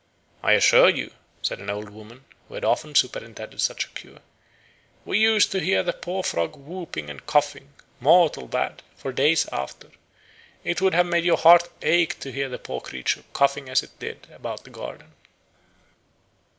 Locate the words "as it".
13.69-13.91